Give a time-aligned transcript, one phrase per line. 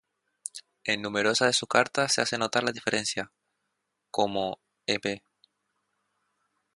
[0.83, 3.31] En numerosas de sus cartas se hace notar la diferencia,
[4.09, 5.21] como: Ep.